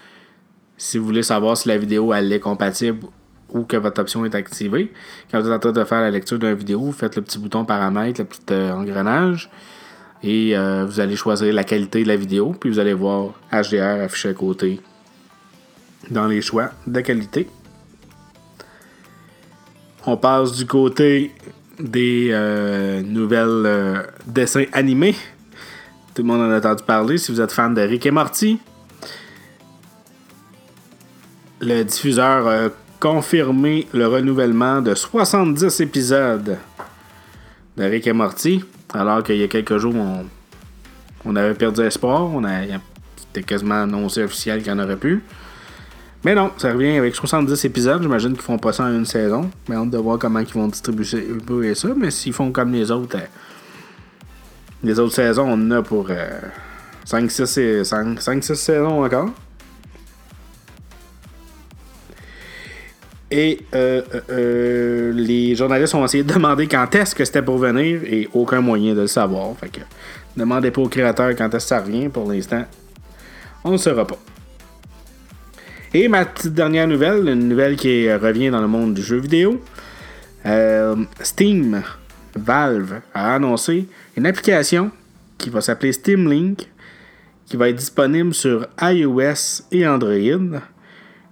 Si 0.78 0.96
vous 0.96 1.04
voulez 1.04 1.22
savoir 1.22 1.56
si 1.56 1.68
la 1.68 1.76
vidéo 1.76 2.14
elle 2.14 2.32
est 2.32 2.40
compatible 2.40 3.00
ou 3.50 3.62
que 3.62 3.76
votre 3.76 4.00
option 4.00 4.24
est 4.24 4.34
activée. 4.34 4.92
Quand 5.30 5.40
vous 5.40 5.48
êtes 5.48 5.54
en 5.54 5.58
train 5.58 5.72
de 5.72 5.84
faire 5.84 6.00
la 6.00 6.10
lecture 6.10 6.38
d'une 6.38 6.54
vidéo, 6.54 6.80
vous 6.80 6.92
faites 6.92 7.16
le 7.16 7.22
petit 7.22 7.38
bouton 7.38 7.64
paramètre, 7.64 8.20
le 8.20 8.26
petit 8.26 8.42
euh, 8.50 8.74
engrenage. 8.74 9.50
Et 10.22 10.56
vous 10.56 10.98
allez 10.98 11.14
choisir 11.14 11.54
la 11.54 11.62
qualité 11.62 12.02
de 12.02 12.08
la 12.08 12.16
vidéo. 12.16 12.52
Puis 12.58 12.70
vous 12.70 12.80
allez 12.80 12.92
voir 12.92 13.34
HDR 13.52 14.02
affiché 14.02 14.30
à 14.30 14.34
côté 14.34 14.80
dans 16.10 16.26
les 16.26 16.40
choix 16.40 16.70
de 16.86 17.00
qualité. 17.00 17.48
On 20.06 20.16
passe 20.16 20.52
du 20.52 20.66
côté 20.66 21.32
des 21.78 22.30
euh, 22.32 23.02
nouvelles 23.02 23.66
euh, 23.66 24.02
dessins 24.26 24.64
animés. 24.72 25.14
Tout 26.14 26.22
le 26.22 26.28
monde 26.28 26.40
en 26.40 26.50
a 26.50 26.58
entendu 26.58 26.82
parler. 26.82 27.18
Si 27.18 27.30
vous 27.30 27.40
êtes 27.40 27.52
fan 27.52 27.74
de 27.74 27.82
Rick 27.82 28.06
et 28.06 28.10
Morty, 28.10 28.58
le 31.60 31.82
diffuseur 31.82 32.70
confirmé 33.00 33.86
le 33.92 34.06
renouvellement 34.06 34.80
de 34.80 34.94
70 34.94 35.80
épisodes 35.80 36.58
de 37.76 37.84
Rick 37.84 38.06
et 38.06 38.12
Morty. 38.12 38.64
Alors 38.92 39.22
qu'il 39.22 39.36
y 39.36 39.42
a 39.42 39.48
quelques 39.48 39.76
jours, 39.78 39.94
on, 41.24 41.36
avait 41.36 41.54
perdu 41.54 41.82
espoir. 41.82 42.22
On 42.22 42.44
a, 42.44 42.62
c'était 43.16 43.42
quasiment 43.42 43.82
annoncé 43.82 44.24
officiel 44.24 44.62
qu'il 44.62 44.72
y 44.72 44.74
en 44.74 44.78
aurait 44.78 44.96
plus. 44.96 45.22
Mais 46.24 46.34
non, 46.34 46.50
ça 46.56 46.72
revient 46.72 46.96
avec 46.96 47.14
70 47.14 47.64
épisodes. 47.64 48.02
J'imagine 48.02 48.32
qu'ils 48.32 48.42
font 48.42 48.58
pas 48.58 48.72
ça 48.72 48.84
en 48.84 48.92
une 48.92 49.04
saison. 49.04 49.50
Mais 49.68 49.76
on 49.76 49.86
de 49.86 49.98
voir 49.98 50.18
comment 50.18 50.40
ils 50.40 50.46
vont 50.46 50.66
distribuer 50.66 51.74
ça. 51.74 51.88
Mais 51.96 52.10
s'ils 52.10 52.32
font 52.32 52.50
comme 52.50 52.72
les 52.72 52.90
autres, 52.90 53.16
euh, 53.16 53.26
les 54.82 54.98
autres 54.98 55.14
saisons, 55.14 55.46
on 55.48 55.52
en 55.52 55.70
a 55.70 55.82
pour 55.82 56.08
5-6 57.06 57.60
euh, 57.60 58.54
saisons 58.54 59.04
encore. 59.04 59.30
Et 63.30 63.60
euh, 63.74 65.12
les 65.12 65.54
journalistes 65.54 65.94
ont 65.94 66.04
essayé 66.04 66.24
de 66.24 66.32
demander 66.32 66.66
quand 66.66 66.94
est-ce 66.94 67.14
que 67.14 67.24
c'était 67.24 67.42
pour 67.42 67.58
venir 67.58 68.00
et 68.04 68.28
aucun 68.32 68.60
moyen 68.60 68.94
de 68.94 69.02
le 69.02 69.06
savoir. 69.06 69.54
Fait 69.58 69.68
que 69.68 69.80
demandez 70.36 70.70
pas 70.70 70.80
au 70.80 70.88
créateur 70.88 71.30
quand 71.36 71.46
est-ce 71.54 71.64
que 71.64 71.68
ça 71.68 71.80
revient. 71.80 72.08
Pour 72.08 72.30
l'instant, 72.30 72.64
on 73.64 73.72
ne 73.72 73.76
saura 73.76 74.06
pas. 74.06 74.18
Et 75.92 76.08
ma 76.08 76.24
petite 76.24 76.54
dernière 76.54 76.86
nouvelle, 76.86 77.28
une 77.28 77.48
nouvelle 77.48 77.76
qui 77.76 78.12
revient 78.12 78.50
dans 78.50 78.60
le 78.60 78.68
monde 78.68 78.94
du 78.94 79.02
jeu 79.02 79.16
vidéo. 79.16 79.62
Euh, 80.44 80.96
Steam, 81.22 81.82
Valve 82.36 83.00
a 83.14 83.34
annoncé 83.34 83.86
une 84.16 84.26
application 84.26 84.90
qui 85.38 85.50
va 85.50 85.60
s'appeler 85.60 85.92
Steam 85.92 86.30
Link, 86.30 86.68
qui 87.46 87.56
va 87.56 87.68
être 87.70 87.76
disponible 87.76 88.34
sur 88.34 88.66
iOS 88.82 89.62
et 89.72 89.86
Android. 89.86 90.60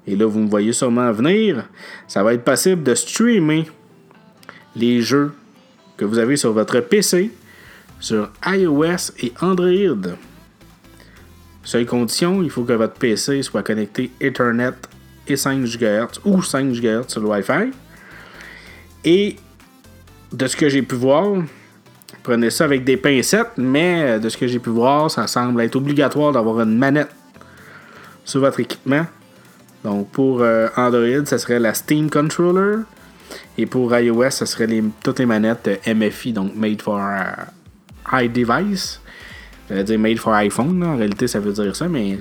Et 0.06 0.16
là, 0.16 0.26
vous 0.26 0.38
me 0.40 0.48
voyez 0.48 0.72
sûrement 0.72 1.10
venir. 1.12 1.68
Ça 2.06 2.22
va 2.22 2.34
être 2.34 2.44
possible 2.44 2.82
de 2.82 2.94
streamer 2.94 3.66
les 4.74 5.00
jeux 5.00 5.32
que 5.96 6.04
vous 6.04 6.18
avez 6.18 6.36
sur 6.36 6.52
votre 6.52 6.80
PC 6.80 7.32
sur 7.98 8.30
iOS 8.46 9.12
et 9.22 9.32
Android. 9.40 10.12
Seule 11.64 11.86
condition, 11.86 12.42
il 12.42 12.50
faut 12.50 12.62
que 12.62 12.74
votre 12.74 12.94
PC 12.94 13.42
soit 13.42 13.62
connecté 13.62 14.10
Ethernet 14.20 14.74
et 15.26 15.36
5 15.36 15.64
GHz 15.64 16.20
ou 16.24 16.42
5 16.42 16.72
GHz 16.72 17.08
sur 17.08 17.20
le 17.22 17.28
Wi-Fi. 17.28 17.72
Et 19.04 19.36
de 20.32 20.46
ce 20.46 20.56
que 20.56 20.68
j'ai 20.68 20.82
pu 20.82 20.94
voir, 20.94 21.42
prenez 22.22 22.50
ça 22.50 22.64
avec 22.64 22.84
des 22.84 22.96
pincettes, 22.96 23.52
mais 23.56 24.20
de 24.20 24.28
ce 24.28 24.36
que 24.36 24.46
j'ai 24.46 24.58
pu 24.58 24.70
voir, 24.70 25.10
ça 25.10 25.26
semble 25.26 25.60
être 25.62 25.74
obligatoire 25.74 26.32
d'avoir 26.32 26.60
une 26.60 26.76
manette 26.76 27.10
sur 28.24 28.40
votre 28.40 28.60
équipement. 28.60 29.06
Donc 29.86 30.08
pour 30.08 30.40
euh, 30.40 30.66
Android, 30.76 31.24
ça 31.26 31.38
serait 31.38 31.60
la 31.60 31.72
Steam 31.72 32.10
Controller. 32.10 32.78
Et 33.56 33.66
pour 33.66 33.96
iOS, 33.96 34.30
ça 34.30 34.44
serait 34.44 34.68
toutes 35.00 35.20
les 35.20 35.26
manettes 35.26 35.80
MFI, 35.86 36.32
donc 36.32 36.56
Made 36.56 36.82
for 36.82 36.98
uh, 36.98 38.24
iDevice. 38.24 39.00
J'allais 39.68 39.84
dire 39.84 39.98
made 39.98 40.18
for 40.18 40.34
iPhone, 40.34 40.82
en 40.82 40.96
réalité 40.96 41.28
ça 41.28 41.38
veut 41.38 41.52
dire 41.52 41.74
ça, 41.74 41.88
mais 41.88 42.18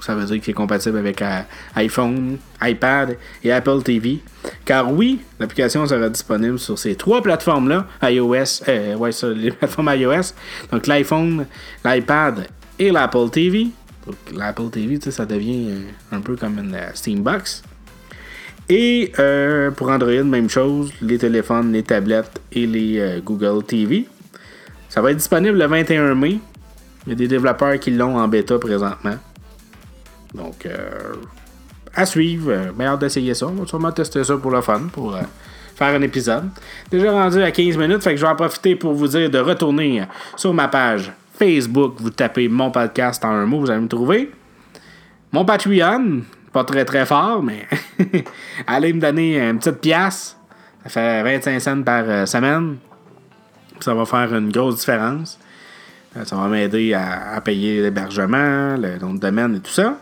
ça 0.00 0.14
veut 0.14 0.24
dire 0.24 0.40
qu'il 0.40 0.52
est 0.52 0.54
compatible 0.54 0.96
avec 0.96 1.20
euh, 1.20 1.40
iPhone, 1.76 2.38
iPad 2.62 3.18
et 3.42 3.52
Apple 3.52 3.82
TV. 3.82 4.20
Car 4.64 4.90
oui, 4.90 5.20
l'application 5.38 5.86
sera 5.86 6.08
disponible 6.08 6.58
sur 6.58 6.78
ces 6.78 6.94
trois 6.94 7.22
plateformes-là, 7.22 7.86
iOS, 8.02 8.64
euh, 8.68 8.94
ouais, 8.96 9.12
sur 9.12 9.28
les 9.28 9.50
plateformes 9.52 9.92
iOS, 9.94 10.32
donc 10.72 10.86
l'iPhone, 10.86 11.44
l'iPad 11.84 12.46
et 12.78 12.90
l'Apple 12.90 13.28
TV. 13.30 13.68
Donc 14.06 14.16
l'Apple 14.34 14.70
TV, 14.70 14.98
ça 15.10 15.26
devient 15.26 15.70
euh, 15.70 16.16
un 16.16 16.20
peu 16.20 16.36
comme 16.36 16.58
une 16.58 16.76
Steambox. 16.94 17.62
Et 18.68 19.12
pour 19.76 19.90
Android, 19.90 20.22
même 20.22 20.48
chose, 20.48 20.90
les 21.02 21.18
téléphones, 21.18 21.70
les 21.70 21.82
tablettes 21.82 22.40
et 22.50 22.66
les 22.66 23.20
Google 23.22 23.62
TV. 23.62 24.08
Ça 24.88 25.02
va 25.02 25.10
être 25.10 25.18
disponible 25.18 25.58
le 25.58 25.66
21 25.66 26.14
mai. 26.14 26.38
Il 27.06 27.10
y 27.10 27.12
a 27.12 27.14
des 27.16 27.28
développeurs 27.28 27.78
qui 27.78 27.90
l'ont 27.90 28.16
en 28.16 28.26
bêta 28.26 28.58
présentement. 28.58 29.16
Donc, 30.34 30.66
euh, 30.66 31.14
à 31.94 32.06
suivre. 32.06 32.50
Euh, 32.50 32.72
mais 32.76 32.86
hâte 32.86 33.00
d'essayer 33.00 33.34
ça. 33.34 33.46
On 33.46 33.52
va 33.52 33.66
sûrement 33.66 33.92
tester 33.92 34.24
ça 34.24 34.36
pour 34.36 34.50
le 34.50 34.60
fun, 34.60 34.82
pour 34.92 35.14
euh, 35.14 35.22
faire 35.76 35.94
un 35.94 36.02
épisode. 36.02 36.48
Déjà 36.90 37.12
rendu 37.12 37.42
à 37.42 37.50
15 37.50 37.76
minutes, 37.76 38.02
fait 38.02 38.10
que 38.10 38.16
je 38.16 38.24
vais 38.24 38.32
en 38.32 38.36
profiter 38.36 38.76
pour 38.76 38.92
vous 38.94 39.08
dire 39.08 39.30
de 39.30 39.38
retourner 39.38 40.04
sur 40.36 40.52
ma 40.52 40.68
page 40.68 41.12
Facebook. 41.38 41.94
Vous 41.98 42.10
tapez 42.10 42.48
mon 42.48 42.70
podcast 42.70 43.24
en 43.24 43.30
un 43.30 43.46
mot, 43.46 43.60
vous 43.60 43.70
allez 43.70 43.80
me 43.80 43.88
trouver. 43.88 44.30
Mon 45.32 45.44
Patreon, 45.44 46.22
pas 46.52 46.64
très 46.64 46.84
très 46.84 47.06
fort, 47.06 47.42
mais 47.42 47.66
allez 48.66 48.92
me 48.92 49.00
donner 49.00 49.40
une 49.40 49.58
petite 49.58 49.80
pièce. 49.80 50.36
Ça 50.84 50.88
fait 50.90 51.22
25 51.22 51.60
cents 51.60 51.82
par 51.82 52.28
semaine. 52.28 52.76
Ça 53.80 53.94
va 53.94 54.04
faire 54.04 54.34
une 54.34 54.50
grosse 54.50 54.76
différence. 54.76 55.38
Euh, 56.16 56.24
ça 56.24 56.36
va 56.36 56.48
m'aider 56.48 56.94
à, 56.94 57.40
payer 57.40 57.82
l'hébergement, 57.82 58.76
le 58.76 58.98
nom 58.98 59.14
de 59.14 59.20
domaine 59.20 59.56
et 59.56 59.60
tout 59.60 59.72
ça. 59.72 59.98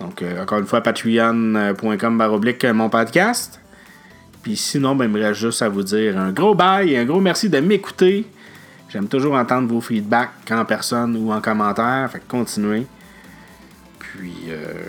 Donc, 0.00 0.22
euh, 0.22 0.42
encore 0.42 0.58
une 0.58 0.66
fois, 0.66 0.80
patreon.com 0.80 2.18
baroblique 2.18 2.64
euh, 2.64 2.72
mon 2.72 2.88
podcast. 2.88 3.60
Puis 4.42 4.56
sinon, 4.56 4.96
ben, 4.96 5.32
juste 5.32 5.62
à 5.62 5.68
vous 5.68 5.82
dire 5.82 6.18
un 6.18 6.30
gros 6.32 6.54
bye 6.54 6.92
et 6.92 6.98
un 6.98 7.04
gros 7.04 7.20
merci 7.20 7.48
de 7.48 7.58
m'écouter. 7.60 8.26
J'aime 8.88 9.08
toujours 9.08 9.34
entendre 9.34 9.68
vos 9.68 9.80
feedbacks 9.80 10.50
en 10.50 10.64
personne 10.64 11.16
ou 11.16 11.32
en 11.32 11.40
commentaire. 11.40 12.08
Fait 12.10 12.20
que 12.20 12.28
continuez. 12.28 12.86
Puis, 13.98 14.34
euh, 14.48 14.84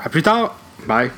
à 0.00 0.08
plus 0.08 0.22
tard. 0.22 0.56
Bye. 0.86 1.10